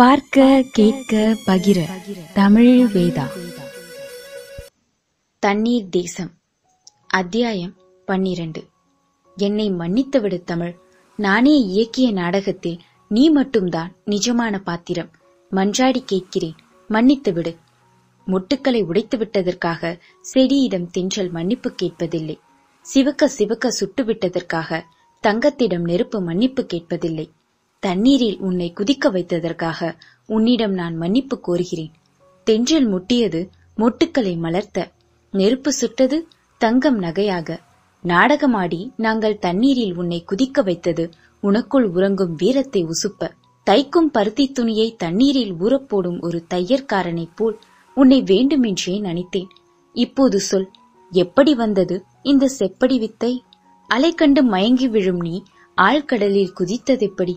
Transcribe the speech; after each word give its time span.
பார்க்க 0.00 0.64
கேட்க 0.72 1.36
பகிர. 1.46 1.84
தமிழ் 2.34 2.90
வேதா. 2.94 3.24
தண்ணீர் 5.38 5.88
தேசம். 5.88 6.30
அத்தியாயம் 7.06 7.74
பன்னிரண்டு. 8.06 8.64
என்னை 9.36 9.70
மன்னித்துவிடு 9.70 10.42
தமிழ். 10.42 10.76
நானே 11.16 11.66
இயக்கிய 11.66 12.12
நாடகத்தில் 12.12 12.80
நீ 13.08 13.30
மட்டும்தான் 13.30 13.94
நிஜமான 14.06 14.58
பாத்திரம். 14.58 15.10
மன்றாடி 15.50 16.02
கேட்கிறேன். 16.06 16.54
மன்னித்துவிடு. 16.88 17.56
மொட்டுக்களை 18.26 18.82
உடைத்து 18.82 19.18
விட்டதற்காக 19.18 19.98
செடியிடம் 20.34 20.90
தென்றல் 20.90 21.30
மன்னிப்பு 21.30 21.74
கேட்பதில்லை. 21.82 22.38
சிவக்க 22.82 23.28
சிவக்க 23.28 23.70
சுட்டு 23.70 24.04
விட்டதற்காக 24.04 24.84
தங்கத்திடம் 25.20 25.84
நெருப்பு 25.84 26.20
மன்னிப்பு 26.20 26.66
கேட்பதில்லை. 26.74 27.30
தண்ணீரில் 27.82 28.38
உன்னை 28.38 28.72
குதிக்க 28.76 29.10
வைத்ததற்காக 29.10 29.80
உன்னிடம் 30.26 30.72
நான் 30.72 30.96
மன்னிப்பு 30.96 31.36
கோருகிறேன். 31.46 31.92
தென்றல் 32.46 32.88
முட்டியது 32.92 33.40
மொட்டுக்களை 33.76 34.32
மலர்த்த 34.38 34.78
நெருப்பு 35.34 35.72
சுட்டது 35.72 36.16
தங்கம் 36.60 36.98
நகையாக. 37.02 37.58
நாடகமாடி 38.04 38.80
நாங்கள் 38.96 39.38
தண்ணீரில் 39.38 39.94
உன்னை 39.96 40.24
குதிக்க 40.30 40.62
வைத்தது 40.62 41.04
உனக்குள் 41.42 41.86
உறங்கும் 41.88 42.34
வீரத்தை 42.34 42.82
உசுப்ப. 42.84 43.30
தைக்கும் 43.66 44.10
பருத்தி 44.12 44.46
துணியை 44.52 44.88
தண்ணீரில் 44.96 45.54
ஊறப்போடும் 45.54 46.20
ஒரு 46.20 46.38
தையற்காரனைப் 46.54 47.34
போல் 47.34 47.56
உன்னை 47.96 48.22
வேண்டுமென்றே 48.22 48.94
நினைத்தேன் 48.98 49.50
இப்போது 49.94 50.40
சொல் 50.40 50.68
எப்படி 51.12 51.54
வந்தது 51.54 51.96
இந்த 52.22 52.44
செப்படி 52.58 52.98
வித்தை? 52.98 53.32
அலை 53.90 54.10
கண்டு 54.14 54.42
மயங்கி 54.44 54.88
விழும் 54.88 55.20
நீ 55.20 55.36
ஆழ்கடலில் 55.78 56.56
குதித்ததெப்படி 56.58 57.34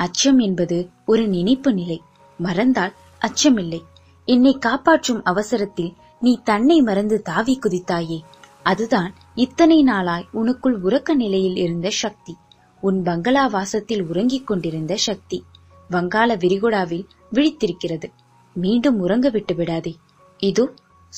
அச்சம் 0.00 0.38
என்பது 0.38 0.88
ஒரு 1.06 1.28
நினைப்பு 1.28 1.72
நிலை. 1.72 1.98
மறந்தால் 2.38 2.94
அச்சமில்லை. 3.20 3.80
என்னை 4.24 4.52
காப்பாற்றும் 4.58 5.22
அவசரத்தில் 5.24 5.92
நீ 6.20 6.40
தன்னை 6.44 6.80
மறந்து 6.80 7.22
தாவி 7.22 7.58
குதித்தாயே. 7.58 8.18
அதுதான் 8.62 9.14
இத்தனை 9.34 9.82
நாளாய் 9.82 10.28
உனக்குள் 10.34 10.76
உறக்க 10.84 11.14
நிலையில் 11.14 11.56
இருந்த 11.56 11.90
சக்தி. 11.90 12.36
உன் 12.80 13.02
பங்களா 13.02 13.46
வாசத்தில் 13.46 14.04
உறங்கிக் 14.06 14.46
கொண்டிருந்த 14.46 14.96
சக்தி. 14.96 15.42
வங்காள 15.90 16.36
விரிகுடாவில் 16.36 17.04
விழித்திருக்கிறது. 17.32 18.08
மீண்டும் 18.56 18.98
உறங்க 19.00 19.28
விட்டு 19.28 19.54
விடாதே. 19.54 19.96
இதோ 20.38 20.72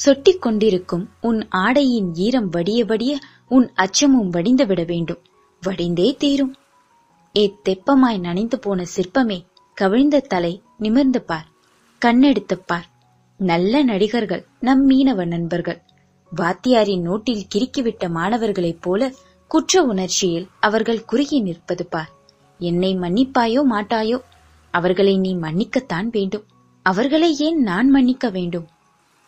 சொட்டிக் 0.04 0.38
கொண்டிருக்கும் 0.38 1.08
உன் 1.20 1.48
ஆடையின் 1.48 2.14
ஈரம் 2.14 2.48
வடிய 2.48 2.84
வடிய 2.84 3.18
உன் 3.48 3.70
அச்சமும் 3.74 4.30
வடிந்து 4.30 4.66
விட 4.66 4.84
வேண்டும். 4.84 5.22
வடிந்தே 5.62 6.16
தீரும். 6.16 6.54
ஏ 7.36 7.54
தெப்பமாய் 7.62 8.18
நனைந்து 8.18 8.58
போன 8.58 8.84
சிற்பமே 8.96 9.44
கவிழ்ந்த 9.74 10.20
தலை 10.20 10.62
நிமிர்ந்து 10.78 11.22
பார். 11.22 11.46
கண்ணெடுத்துப் 12.04 12.66
பார். 12.66 12.86
நல்ல 13.36 13.82
நடிகர்கள் 13.82 14.46
நம் 14.60 14.90
மீனவ 14.90 15.26
நண்பர்கள். 15.26 15.82
வாத்தியாரின் 16.36 17.00
நோட்டில் 17.00 17.44
கிறுக்கிவிட்ட 17.54 18.08
மாணவர்களைப் 18.08 18.82
போல 18.82 19.12
குற்ற 19.48 19.82
உணர்ச்சியில் 19.82 20.48
அவர்கள் 20.60 21.04
குறுகி 21.04 21.40
நிற்பது 21.40 21.86
பார். 21.86 22.10
என்னை 22.58 22.96
மன்னிப்பாயோ 22.96 23.62
மாட்டாயோ? 23.70 24.22
அவர்களை 24.70 25.18
நீ 25.18 25.34
மன்னிக்கத்தான் 25.34 26.08
வேண்டும். 26.10 26.44
அவர்களை 26.82 27.36
ஏன் 27.38 27.62
நான் 27.62 27.90
மன்னிக்க 27.90 28.28
வேண்டும்? 28.28 28.66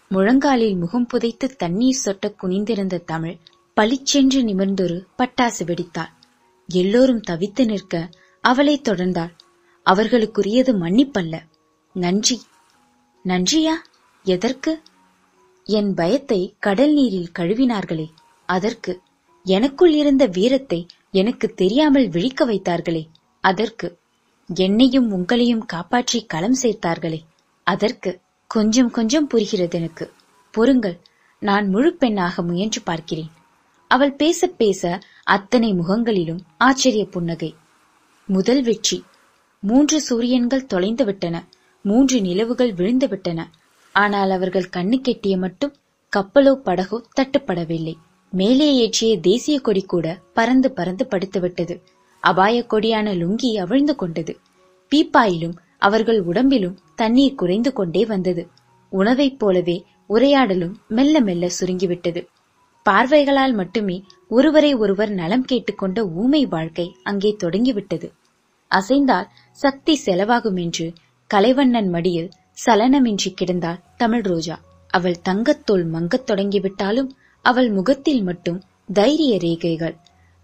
முழங்காலில் 0.09 0.77
முகம் 0.77 1.07
புதைத்து 1.07 1.57
தண்ணீர் 1.57 2.01
சொட்ட 2.05 2.35
குனிந்திருந்த 2.43 3.05
தமிழ் 3.05 3.37
பளிச்சென்று 3.75 4.43
நிமிர்ந்தொரு 4.43 5.07
பட்டாசு 5.19 5.65
வெடித்தாள். 5.65 6.13
எல்லோரும் 6.67 7.21
தவித்து 7.31 7.65
நிற்க 7.65 8.09
அவளை 8.41 8.81
தொடர்ந்தாள். 8.85 9.33
அவர்களுக்குரியது 9.87 10.73
மன்னிப்பல்ல. 10.73 11.41
நன்றி. 11.93 12.41
நன்றியா? 13.25 13.73
எதற்கு? 14.23 14.83
என் 15.65 15.95
பயத்தை 15.95 16.55
கடல் 16.59 16.93
நீரில் 16.93 17.31
கழுவினார்களே. 17.39 18.09
அதற்கு. 18.47 19.01
எனக்குள் 19.45 19.93
இருந்த 19.93 20.27
வீரத்தை 20.27 20.87
எனக்கு 21.11 21.55
தெரியாமல் 21.55 22.09
விழிக்க 22.09 22.47
வைத்தார்களே. 22.47 23.07
அதற்கு. 23.41 23.99
என்னையும் 24.55 25.13
உங்களையும் 25.13 25.67
காப்பாற்றி 25.67 26.25
களம் 26.25 26.57
சேர்த்தார்களே. 26.63 27.21
அதற்கு. 27.65 28.21
கொஞ்சம் 28.47 28.91
கொஞ்சம் 28.91 29.27
புரிகிறது 29.27 29.79
எனக்கு. 29.79 30.13
பொறுங்கள். 30.51 31.01
நான் 31.41 31.69
முழு 31.69 31.95
பெண்ணாக 31.95 32.43
முயன்று 32.43 32.83
பார்க்கிறேன். 32.83 33.31
அவள் 33.89 34.15
பேச 34.15 34.47
பேச 34.47 35.01
அத்தனை 35.27 35.73
முகங்களிலும் 35.73 36.41
ஆச்சரிய 36.57 37.05
புன்னகை. 37.05 37.55
முதல் 38.27 38.63
வெற்றி. 38.63 39.05
மூன்று 39.61 40.01
சூரியன்கள் 40.01 40.67
தொலைந்து 40.67 41.05
விட்டன 41.05 41.45
மூன்று 41.83 42.21
நிலவுகள் 42.21 42.75
விழுந்து 42.75 43.09
விட்டன 43.09 43.51
ஆனால் 43.93 44.31
அவர்கள் 44.31 44.69
கண்ணு 44.77 45.01
கெட்டிய 45.01 45.39
மட்டும் 45.39 45.75
கப்பலோ 46.17 46.55
படகோ 46.55 47.03
தட்டுப்படவில்லை. 47.21 47.95
மேலே 48.31 48.69
ஏற்றிய 48.75 49.21
தேசிய 49.21 49.61
கொடி 49.61 49.83
கூட 49.83 50.19
பறந்து 50.35 50.73
பறந்து 50.73 51.07
படுத்துவிட்டது. 51.11 51.81
அபாய 52.21 52.67
கொடியான 52.67 53.15
லுங்கி 53.15 53.59
அவிழ்ந்து 53.59 53.97
கொண்டது. 53.97 54.39
பீப்பாயிலும் 54.91 55.57
அவர்கள் 55.79 56.21
உடம்பிலும் 56.21 56.79
தண்ணீர் 56.95 57.35
குறைந்து 57.35 57.73
கொண்டே 57.73 58.07
வந்தது. 58.07 58.49
உணவைப் 58.91 59.39
போலவே 59.39 59.85
உரையாடலும் 60.09 60.75
மெல்ல 60.89 61.21
மெல்ல 61.21 61.51
சுருங்கிவிட்டது. 61.61 62.27
பார்வைகளால் 62.87 63.55
மட்டுமே 63.55 63.97
ஒருவரை 64.29 64.75
ஒருவர் 64.75 65.11
நலம் 65.11 65.45
கேட்டுக்கொண்ட 65.45 65.99
ஊமை 66.15 66.43
வாழ்க்கை 66.47 66.87
அங்கே 67.03 67.31
தொடங்கிவிட்டது. 67.39 68.09
அசைந்தால் 68.71 69.29
சக்தி 69.59 69.95
செலவாகும் 70.07 70.59
என்று 70.61 70.87
கலைவண்ணன் 71.31 71.89
மடியில் 71.89 72.31
சலனமின்றி 72.67 73.31
கிடந்தாள் 73.35 73.83
தமிழ் 73.97 74.21
ரோஜா. 74.21 74.57
அவள் 74.91 75.19
தங்கத்தோல் 75.29 75.85
மங்கத் 75.93 76.27
தொடங்கிவிட்டாலும் 76.27 77.11
அவள் 77.45 77.71
முகத்தில் 77.71 78.23
மட்டும் 78.23 78.61
தைரிய 78.93 79.35
ரேகைகள். 79.39 79.95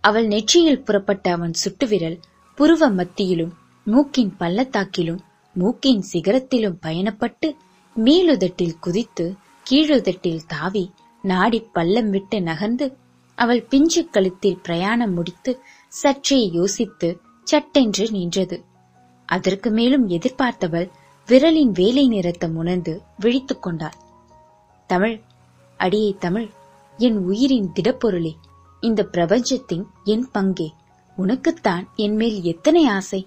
அவள் 0.04 0.26
நெற்றியில் 0.26 0.82
புறப்பட்ட 0.82 1.32
அவன் 1.32 1.54
சுட்டுவிரல் 1.64 2.18
புருவ 2.58 2.88
மத்தியிலும் 2.94 3.52
மூக்கின் 3.86 4.32
பள்ளத்தாக்கிலும் 4.38 5.20
மூக்கின் 5.56 6.02
சிகரத்திலும் 6.12 6.80
பயணப்பட்டு 6.82 7.48
மேலுதட்டில் 7.96 8.76
குதித்து 8.80 9.26
கீழுதட்டில் 9.66 10.42
தாவி 10.46 10.84
நாடி 11.24 11.60
பள்ளம் 11.72 12.10
விட்டு 12.10 12.42
நகர்ந்து 12.42 12.96
அவள் 13.34 13.62
பிஞ்சு 13.64 14.08
கழுத்தில் 14.08 14.62
பிரயாணம் 14.62 15.12
முடித்து 15.12 15.52
சற்றே 15.92 16.50
யோசித்து 16.52 17.20
சட்டென்று 17.46 18.10
நின்றது. 18.10 18.56
அதற்கு 19.28 19.70
மேலும் 19.70 20.08
எதிர்பார்த்தவள் 20.08 20.88
விரலின் 21.28 21.72
வேலை 21.72 22.08
நிறத்தம் 22.08 22.56
உணர்ந்து 22.56 23.02
விழித்துக் 23.16 23.62
கொண்டாள். 23.62 23.96
தமிழ் 24.90 25.20
அடியே 25.80 26.14
தமிழ் 26.18 26.48
என் 26.98 27.18
உயிரின் 27.18 27.70
திடப்பொருளே 27.74 28.32
இந்த 28.82 29.04
பிரபஞ்சத்தின் 29.04 29.84
என் 30.04 30.26
பங்கே 30.34 30.68
உனக்குத்தான் 31.16 31.84
என்மேல் 31.96 32.42
எத்தனை 32.42 32.86
ஆசை? 32.86 33.20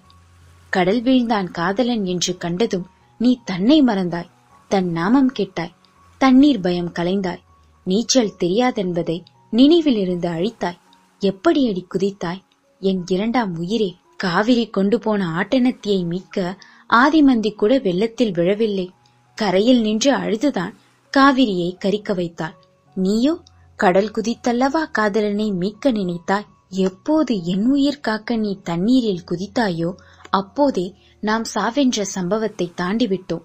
கடல் 0.68 1.02
வீழ்ந்தான் 1.02 1.48
காதலன் 1.50 2.04
என்று 2.04 2.36
கண்டதும் 2.36 2.86
நீ 3.20 3.40
தன்னை 3.44 3.82
மறந்தாய் 3.82 4.30
தன் 4.70 4.88
நாமம் 4.90 5.32
கேட்டாய் 5.32 5.74
தண்ணீர் 6.20 6.60
பயம் 6.60 6.92
கலைந்தாய் 6.92 7.43
நீச்சல் 7.84 8.32
தெரியாதென்பதை 8.40 9.22
நினைவிலிருந்து 9.50 10.28
அழித்தாய். 10.30 10.78
எப்படி 11.18 11.68
அடி 11.68 11.86
குதித்தாய்? 11.94 12.42
என் 12.80 13.02
இரண்டாம் 13.06 13.56
உயிரே. 13.56 13.94
காவிரி 14.16 14.66
கொண்டு 14.66 14.98
போன 14.98 15.26
ஆட்டனத்தியை 15.26 16.04
மீட்க 16.04 16.56
ஆதிமந்தி 16.88 17.54
கூட 17.54 17.78
வெள்ளத்தில் 17.78 18.32
விழவில்லை. 18.32 18.90
கரையில் 19.34 19.80
நின்று 19.80 20.14
அழுதுதான் 20.14 20.76
காவிரியை 21.16 21.76
கரிக்க 21.78 22.14
வைத்தாள். 22.14 22.54
நீயோ? 22.94 23.38
கடல் 23.76 24.10
குதித்தல்லவா 24.10 24.90
காதலனை 24.90 25.50
மீட்க 25.50 25.92
நினைத்தாய்? 25.92 26.46
எப்போது 26.68 27.44
என் 27.44 27.66
உயிர் 27.66 28.00
காக்க 28.00 28.36
நீ 28.36 28.58
தண்ணீரில் 28.62 29.24
குதித்தாயோ? 29.30 29.94
அப்போதே 30.30 30.94
நாம் 31.20 31.42
சாவென்ற 31.54 32.00
சம்பவத்தை 32.00 32.72
தாண்டிவிட்டோம். 32.76 33.42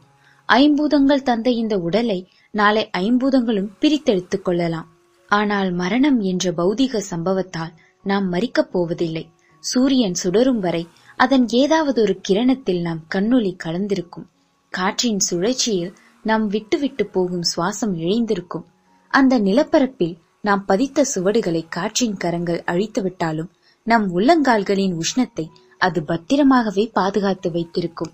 ஐம்பூதங்கள் 0.48 1.22
தந்த 1.22 1.50
இந்த 1.50 1.78
உடலை 1.78 2.28
நாளை 2.52 2.90
ஐம்பூதங்களும் 2.98 3.70
பிரித்தெடுத்துக் 3.80 4.42
கொள்ளலாம். 4.42 4.88
ஆனால் 5.28 5.72
மரணம் 5.72 6.20
என்ற 6.22 6.52
பௌதிக 6.52 7.02
சம்பவத்தால் 7.10 7.74
நாம் 8.04 8.34
மறிக்கப் 8.34 8.72
போவதில்லை. 8.72 9.30
சூரியன் 9.60 10.16
சுடரும் 10.24 10.60
வரை 10.60 10.88
அதன் 11.18 11.48
ஏதாவது 11.48 12.02
ஒரு 12.02 12.22
கிரணத்தில் 12.28 12.82
நாம் 12.82 13.02
கண்ணொளி 13.16 13.58
கலந்திருக்கும். 13.64 14.28
காற்றின் 14.70 15.20
சுழற்சியில் 15.20 15.94
நாம் 16.24 16.48
விட்டு 16.48 16.80
விட்டு 16.80 17.06
போகும் 17.06 17.42
சுவாசம் 17.42 17.94
இழைந்திருக்கும் 17.96 18.66
அந்த 19.08 19.40
நிலப்பரப்பில் 19.40 20.18
நாம் 20.42 20.66
பதித்த 20.66 21.06
சுவடுகளை 21.16 21.66
காற்றின் 21.70 22.18
கரங்கள் 22.18 22.64
அழித்துவிட்டாலும் 22.66 23.50
நம் 23.84 24.18
உள்ளங்கால்களின் 24.18 24.98
உஷ்ணத்தை 25.00 25.48
அது 25.78 26.02
பத்திரமாகவே 26.02 26.90
பாதுகாத்து 26.92 27.52
வைத்திருக்கும். 27.52 28.12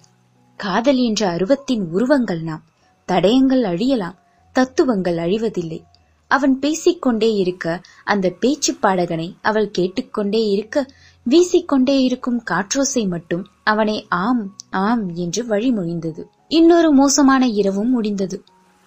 காதல் 0.55 0.97
என்ற 0.97 1.29
அருவத்தின் 1.29 1.89
உருவங்கள் 1.91 2.41
நாம் 2.41 2.63
தடயங்கள் 3.07 3.63
அழியலாம். 3.71 4.15
தத்துவங்கள் 4.55 5.17
அழிவதில்லை. 5.17 5.79
அவன் 6.27 6.59
பேசிக்கொண்டே 6.59 7.33
இருக்க 7.33 7.81
அந்த 8.03 8.29
பேச்சு 8.29 8.73
பாடகனை 8.73 9.35
அவள் 9.41 9.71
கேட்டுக்கொண்டே 9.71 10.45
இருக்க 10.47 10.85
வீசிக்கொண்டே 11.29 12.01
இருக்கும் 12.01 12.43
காற்றோசை 12.51 13.07
மட்டும் 13.07 13.45
அவனை 13.63 14.05
ஆம் 14.09 14.55
ஆம் 14.69 15.13
என்று 15.13 15.43
வழிமொழிந்தது. 15.45 16.23
இன்னொரு 16.47 16.91
மோசமான 16.91 17.47
இரவும் 17.47 17.89
முடிந்தது. 17.89 18.43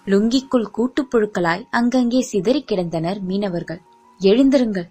லுங்கிக்குள் 0.06 0.66
கூட்டுப் 0.78 1.08
புழுக்களாய் 1.12 1.66
அங்கங்கே 1.70 2.20
சிதறி 2.20 2.64
கிடந்தனர் 2.66 3.20
மீனவர்கள். 3.20 3.80
எழுந்திருங்கள். 4.20 4.88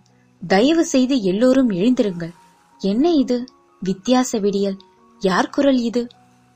தயவு 0.47 0.85
செய்து 0.85 1.21
எல்லோரும் 1.21 1.69
எழுந்திருங்கள். 1.69 2.33
என்ன 2.79 3.11
இது? 3.11 3.45
வித்தியாச 3.81 4.39
விடியல். 4.39 4.77
யார் 5.21 5.49
குரல் 5.49 5.79
இது? 5.79 6.07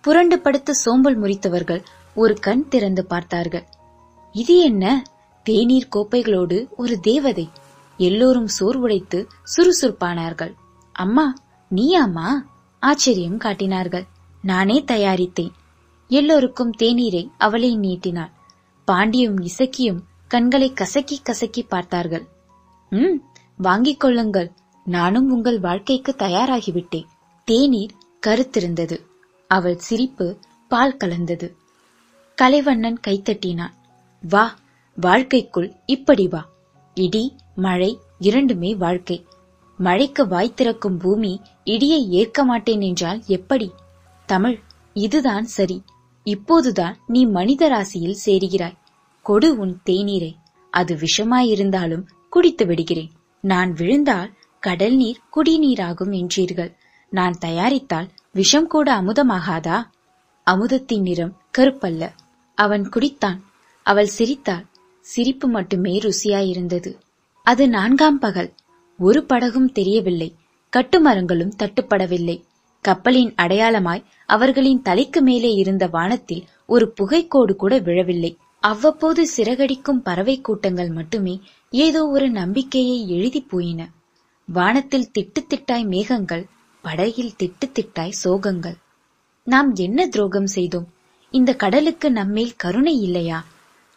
புரண்டு 0.02 0.40
படுத்து 0.40 0.76
சோம்பல் 0.76 1.22
முறித்தவர்கள் 1.22 1.84
ஒரு 2.16 2.34
கண் 2.34 2.68
திறந்து 2.68 3.06
பார்த்தார்கள். 3.06 3.66
இது 4.34 4.60
என்ன? 4.60 5.04
தேநீர் 5.44 5.88
கோப்பைகளோடு 5.96 6.70
ஒரு 6.78 7.00
தேவதை. 7.00 7.50
எல்லோரும் 7.98 8.48
சோர்வுடைத்து 8.60 9.28
சுறுசுறுப்பானார்கள். 9.58 10.54
அம்மா 10.92 11.34
நீயாமா 11.76 12.28
ஆச்சரியம் 12.80 13.38
காட்டினார்கள். 13.38 14.06
நானே 14.42 14.84
தயாரித்தேன். 14.88 15.52
எல்லோருக்கும் 16.08 16.72
தேநீரை 16.72 17.32
அவளை 17.38 17.78
நீட்டினாள். 17.78 18.32
பாண்டியும் 18.88 19.48
இசக்கியும் 19.48 20.00
கண்களை 20.28 20.74
கசக்கி 20.74 21.20
கசக்கி 21.24 21.64
பார்த்தார்கள். 21.64 22.28
ம் 22.90 23.18
வாங்கிக் 23.58 24.00
கொள்ளுங்கள். 24.00 24.52
நானும் 24.86 25.32
உங்கள் 25.32 25.60
வாழ்க்கைக்கு 25.60 26.16
தயாராகிவிட்டேன். 26.18 27.06
தேநீர் 27.46 27.94
கருத்திருந்தது. 28.28 29.00
அவள் 29.48 29.78
சிரிப்பு 29.78 30.38
பால் 30.68 30.98
கலந்தது. 30.98 31.56
கலைவண்ணன் 32.42 33.00
கைத்தட்டினான். 33.08 33.80
வா 34.30 34.56
வாழ்க்கைக்குள் 35.02 35.76
இப்படி 35.86 36.28
வா. 36.28 36.50
இடி 36.94 37.36
மழை 37.56 38.00
இரண்டுமே 38.20 38.76
வாழ்க்கை. 38.76 39.26
மழைக்கு 39.78 40.28
வாய் 40.28 40.54
திறக்கும் 40.54 40.98
பூமி 40.98 41.42
இடியை 41.66 42.08
ஏற்க 42.08 42.44
மாட்டேன் 42.44 42.82
என்றால் 42.82 43.22
எப்படி? 43.26 43.72
தமிழ் 44.26 44.60
இதுதான் 44.94 45.46
சரி. 45.46 45.84
இப்போதுதான் 46.24 46.98
நீ 47.08 47.26
மனித 47.26 47.68
ராசியில் 47.68 48.18
சேருகிறாய். 48.26 48.78
கொடு 49.22 49.58
உன் 49.58 49.82
தேநீரை. 49.86 50.34
அது 50.70 50.98
விஷமாயிருந்தாலும் 50.98 52.04
குடித்து 52.30 52.66
விடுகிறேன். 52.66 53.12
நான் 53.42 53.74
விழுந்தால் 53.74 54.34
கடல் 54.60 54.96
நீர் 54.96 55.20
குடிநீராகும் 55.36 56.28
என்றீர்கள். 56.28 56.76
நான் 57.10 57.38
தயாரித்தால் 57.38 58.10
விஷம் 58.34 58.68
கூட 58.68 59.02
அமுதமாகாதா? 59.02 59.84
அமுதத்தின் 60.44 61.02
நிறம் 61.02 61.38
கருப்பல்ல. 61.58 62.10
அவன் 62.56 62.90
குடித்தான். 62.90 63.40
அவள் 63.84 64.06
சிரித்தாள். 64.06 64.66
சிரிப்பு 65.00 65.48
மட்டுமே 65.48 66.00
ருசியாயிருந்தது. 66.00 66.96
அது 67.44 67.70
நான்காம் 67.70 68.20
பகல். 68.20 68.52
ஒரு 69.00 69.26
படகும் 69.26 69.72
தெரியவில்லை. 69.72 70.36
கட்டுமரங்களும் 70.78 71.52
தட்டுப்படவில்லை. 71.58 72.42
கப்பலின் 72.82 73.34
அடையாளமாய் 73.34 74.04
அவர்களின் 74.26 74.82
தலைக்கு 74.82 75.22
மேலே 75.22 75.52
இருந்த 75.54 75.88
வானத்தில் 75.88 76.44
ஒரு 76.66 76.94
புகைக்கோடு 77.02 77.56
கூட 77.56 77.80
விழவில்லை. 77.80 78.38
அவ்வப்போது 78.60 79.28
சிறகடிக்கும் 79.38 80.02
பறவை 80.04 80.42
கூட்டங்கள் 80.42 80.90
மட்டுமே 80.90 81.42
ஏதோ 81.70 82.08
ஒரு 82.08 82.30
நம்பிக்கையை 82.30 83.10
எழுதி 83.10 83.42
போயின. 83.42 83.90
வானத்தில் 84.46 85.12
திட்டு 85.20 85.40
திட்டாய் 85.50 85.86
மேகங்கள் 85.86 86.48
படகில் 86.82 87.34
திட்டு 87.44 87.70
திட்டாய் 87.74 88.12
சோகங்கள். 88.24 88.76
நாம் 89.44 89.76
என்ன 89.76 90.08
துரோகம் 90.08 90.48
செய்தோம்? 90.48 90.88
இந்த 91.32 91.54
கடலுக்கு 91.56 92.12
நம்மேல் 92.12 92.56
கருணை 92.56 93.02
இல்லையா? 93.02 93.46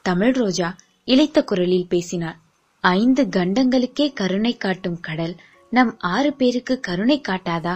தமிழ் 0.04 0.32
ரோஜா 0.32 0.76
இளைத்த 1.04 1.44
குரலில் 1.44 1.86
பேசினாள் 1.88 2.36
ஐந்து 2.80 3.22
கண்டங்களுக்கே 3.24 4.12
கருணை 4.12 4.56
காட்டும் 4.56 5.00
கடல் 5.00 5.34
நம் 5.70 5.98
ஆறு 5.98 6.32
பேருக்கு 6.32 6.80
கருணை 6.80 7.20
காட்டாதா? 7.28 7.74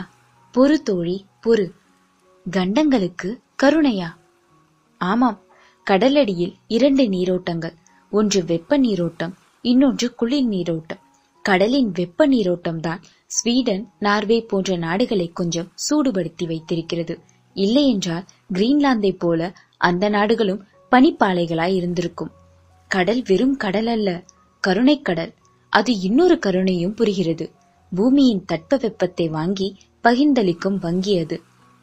பொறு 0.54 0.76
தோழி 0.82 1.24
பொறு. 1.42 1.72
கண்டங்களுக்கு 2.50 3.40
கருணையா? 3.62 4.10
ஆமாம் 4.98 5.40
கடலடியில் 5.90 6.54
இரண்டு 6.66 7.04
நீரோட்டங்கள் 7.04 7.76
ஒன்று 8.10 8.44
வெப்ப 8.44 8.78
நீரோட்டம் 8.78 9.34
இன்னொன்று 9.62 10.14
குளிர் 10.14 10.46
நீரோட்டம். 10.46 11.02
கடலின் 11.42 11.90
வெப்ப 11.92 12.26
நீரோட்டம் 12.26 12.80
தான் 12.80 13.02
ஸ்வீடன் 13.26 13.92
நார்வே 13.98 14.40
போன்ற 14.40 14.76
நாடுகளை 14.76 15.30
கொஞ்சம் 15.32 15.72
சூடுபடுத்தி 15.86 16.46
வைத்திருக்கிறது. 16.46 17.16
இல்லையென்றால் 17.54 18.24
கிரீன்லாந்தை 18.52 19.18
போல 19.18 19.40
அந்த 19.76 20.08
நாடுகளும் 20.08 20.64
பனிப்பாலைகளாய் 20.90 21.74
இருந்திருக்கும். 21.74 22.30
கடல் 22.88 23.22
வெறும் 23.26 23.56
கடல் 23.56 23.86
அல்ல 23.86 24.24
கருணைக்கடல் 24.66 25.32
அது 25.70 26.00
இன்னொரு 26.00 26.38
கருணையும் 26.46 26.94
புரிகிறது. 26.94 27.50
பூமியின் 27.94 28.44
தட்பவெப்பத்தை 28.52 29.30
வாங்கி 29.30 29.76
பகிர்ந்தளிக்கும் 30.04 30.74
வங்கி 30.74 31.18
அது. 31.18 31.42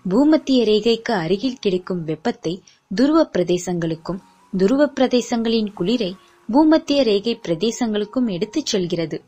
பூமத்திய 0.09 0.63
ரேகைக்கு 0.63 1.11
அருகில் 1.17 1.59
கிடைக்கும் 1.59 2.03
வெப்பத்தை 2.03 2.63
துருவ 2.95 3.29
பிரதேசங்களுக்கும் 3.37 4.19
துருவ 4.57 4.91
பிரதேசங்களின் 4.99 5.71
குளிரை 5.79 6.13
பூமத்திய 6.51 7.03
ரேகை 7.03 7.39
பிரதேசங்களுக்கும் 7.47 8.31
எடுத்துச் 8.31 8.65
செல்கிறது. 8.65 9.21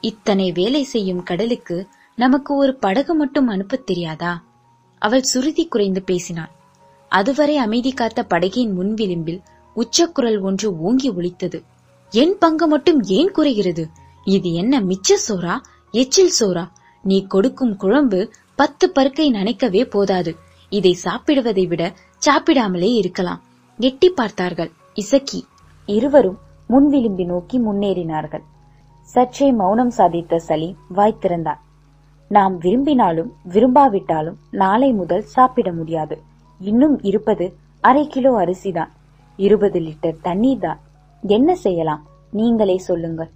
இத்தனை 0.00 0.52
வேலை 0.52 0.82
செய்யும் 0.82 1.22
கடலுக்கு 1.22 1.86
நமக்கு 2.16 2.56
ஒரு 2.56 2.76
படகு 2.76 3.14
மட்டும் 3.14 3.46
அனுப்பத் 3.46 3.86
தெரியாதா? 3.86 4.44
அவள் 4.98 5.22
சுருதி 5.22 5.66
குறைந்து 5.66 6.02
பேசினாள். 6.02 6.55
அதுவரை 7.08 7.56
அமைதி 7.56 7.92
காத்த 7.92 8.26
படகின் 8.28 8.72
முன்விளிம்பில் 8.80 9.40
உச்சக்குரல் 9.74 10.40
ஒன்று 10.40 10.78
ஓங்கி 10.78 11.10
ஒலித்தது 11.10 11.62
என் 12.10 12.36
பங்கு 12.38 12.66
மட்டும் 12.66 13.02
ஏன் 13.02 13.30
குறைகிறது? 13.30 13.88
இது 14.24 14.52
என்ன 14.52 14.80
மிச்ச 14.80 15.14
சோறா? 15.28 15.56
எச்சில் 15.90 16.32
சோறா? 16.40 16.68
நீ 17.02 17.26
கொடுக்கும் 17.26 17.76
குழம்பு 17.76 18.30
பத்து 18.54 18.92
பருக்கை 18.94 19.32
நனைக்கவே 19.32 19.84
போதாது. 19.84 20.36
இதை 20.68 20.98
சாப்பிடுவதை 21.04 21.66
விட 21.66 21.94
சாப்பிடாமலே 22.26 22.94
இருக்கலாம். 22.94 23.42
எட்டி 23.78 24.10
பார்த்தார்கள் 24.10 24.70
இசக்கி. 24.94 25.46
இருவரும் 25.86 26.38
முன்விளிம்பி 26.68 27.24
நோக்கி 27.24 27.60
முன்னேறினார்கள். 27.60 28.42
சற்றே 29.02 29.52
மௌனம் 29.52 29.92
சாதித்த 29.96 30.36
சலீம் 30.36 30.76
வாய் 30.88 31.18
நாம் 32.28 32.58
விரும்பினாலும் 32.58 33.32
விரும்பாவிட்டாலும் 33.48 34.36
நாளை 34.50 34.92
முதல் 34.92 35.22
சாப்பிட 35.22 35.72
முடியாது. 35.72 36.22
இன்னும் 36.60 37.02
இருப்பது 37.02 37.56
அரை 37.80 38.06
கிலோ 38.06 38.44
அரிசிதான். 38.44 38.92
இருபது 39.36 39.80
லிட்டர் 39.80 40.16
தண்ணீர் 40.22 40.58
தான் 40.58 40.80
என்ன 41.22 41.54
செய்யலாம்? 41.54 42.06
நீங்களே 42.30 42.78
சொல்லுங்கள். 42.78 43.30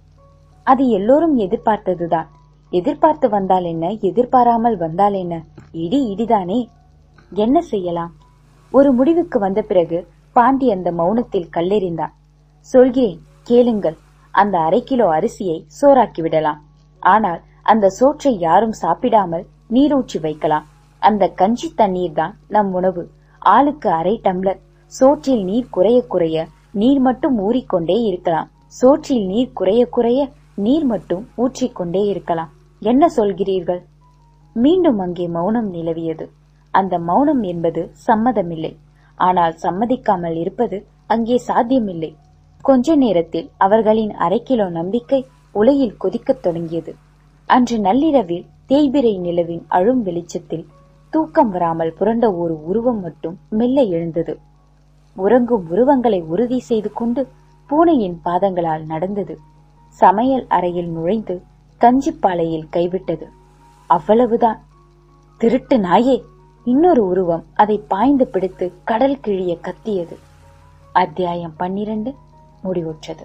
அது 0.63 0.89
எல்லோரும் 0.89 1.37
எதிர்பார்த்ததுதான். 1.37 2.25
எதிர்பார்த்து 2.69 3.29
வந்தால் 3.29 3.63
என்ன? 3.63 3.91
எதிர்பாராமல் 3.91 4.77
வந்தால் 4.77 5.13
என்ன? 5.13 5.43
இடி 5.71 6.15
இடிதானே. 6.15 6.67
என்ன 7.33 7.61
செய்யலாம்? 7.61 8.15
ஒரு 8.71 8.91
முடிவுக்கு 8.91 9.39
வந்த 9.39 9.61
பிறகு 9.61 10.07
பாண்டி 10.33 10.71
அந்த 10.71 10.91
மௌனத்தில் 10.91 11.49
கல்லெறிந்தான். 11.57 12.13
சொல்கிறேன் 12.59 13.21
கேளுங்கள். 13.43 13.97
அந்த 14.31 14.59
அரை 14.59 14.83
கிலோ 14.83 15.19
அரிசியை 15.19 15.65
சோறாக்கி 15.81 16.21
விடலாம். 16.21 16.63
ஆனால் 16.99 17.41
அந்த 17.63 17.89
சோற்றை 17.89 18.39
யாரும் 18.39 18.71
சாப்பிடாமல் 18.71 19.45
நீரூற்றி 19.69 20.19
வைக்கலாம். 20.19 20.65
அந்த 20.99 21.29
கஞ்சி 21.29 21.71
தண்ணீர் 21.75 22.11
தான் 22.11 22.37
நம் 22.47 22.73
உணவு. 22.73 23.11
ஆளுக்கு 23.41 23.89
அரை 23.89 24.21
டம்ளர். 24.23 24.59
சோற்றில் 24.85 25.43
நீர் 25.43 25.69
குறைய 25.69 26.05
குறைய 26.07 26.47
நீர் 26.71 26.99
மட்டும் 26.99 27.37
ஊறிக்கொண்டே 27.39 27.97
இருக்கலாம். 28.01 28.49
சோற்றில் 28.67 29.25
நீர் 29.25 29.53
குறைய 29.53 29.85
குறைய 29.85 30.29
நீர் 30.55 30.85
மட்டும் 30.85 31.27
ஊற்றிக்கொண்டே 31.37 32.01
இருக்கலாம். 32.05 32.51
என்ன 32.81 33.09
சொல்கிறீர்கள்? 33.17 33.81
மீண்டும் 34.53 34.99
அங்கே 34.99 35.27
மௌனம் 35.27 35.73
நிலவியது. 35.73 36.25
அந்த 36.71 36.99
மௌனம் 36.99 37.43
என்பது 37.43 37.91
சம்மதமில்லை. 38.07 38.77
ஆனால் 39.17 39.55
சம்மதிக்காமல் 39.63 40.35
இருப்பது 40.35 40.87
அங்கே 41.07 41.37
சாத்தியமில்லை. 41.37 42.15
கொஞ்ச 42.61 42.95
நேரத்தில் 42.95 43.49
அவர்களின் 43.57 44.13
அரை 44.15 44.43
கிலோ 44.43 44.69
நம்பிக்கை 44.69 45.25
உலையில் 45.51 45.97
கொதிக்கத் 45.97 46.41
தொடங்கியது. 46.41 46.95
அன்று 47.45 47.79
நள்ளிரவில் 47.79 48.45
தேய்பிரை 48.67 49.19
நிலவின் 49.19 49.63
அழும் 49.67 50.01
வெளிச்சத்தில் 50.01 50.65
தூக்கம் 51.13 51.49
வராமல் 51.49 51.93
புரண்ட 51.93 52.33
ஒரு 52.35 52.65
உருவம் 52.65 52.99
மட்டும் 52.99 53.39
மெல்ல 53.49 53.81
எழுந்தது. 53.81 54.39
உறங்கும் 55.15 55.69
உருவங்களை 55.69 56.21
உறுதி 56.21 56.59
செய்து 56.59 56.93
கொண்டு 56.93 57.27
பூனையின் 57.69 58.21
பாதங்களால் 58.25 58.85
நடந்தது. 58.85 59.39
சமையல் 59.89 60.45
அறையில் 60.47 60.89
நுழைந்து 60.89 61.35
கஞ்சிப்பாலையில் 61.81 62.67
கைவிட்டது. 62.71 63.25
அவ்வளவுதான். 63.87 64.59
திருட்டு 65.37 65.77
நாயே! 65.77 66.21
இன்னொரு 66.63 67.05
உருவம் 67.05 67.45
அதை 67.53 67.77
பாய்ந்து 67.87 68.27
பிடித்து 68.27 68.71
கடல் 68.83 69.19
கிழிய 69.19 69.59
கத்தியது. 69.59 70.17
அத்தியாயம் 70.95 71.53
பன்னிரண்டு. 71.57 72.13
முடிவுற்றது. 72.63 73.23